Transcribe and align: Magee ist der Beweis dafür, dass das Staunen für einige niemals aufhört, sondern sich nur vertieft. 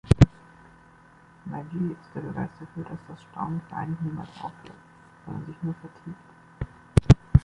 Magee 1.45 1.91
ist 2.01 2.09
der 2.15 2.21
Beweis 2.21 2.49
dafür, 2.59 2.83
dass 2.85 2.97
das 3.07 3.21
Staunen 3.21 3.61
für 3.69 3.75
einige 3.75 4.01
niemals 4.03 4.31
aufhört, 4.41 4.73
sondern 5.27 5.45
sich 5.45 5.55
nur 5.61 5.75
vertieft. 5.75 7.19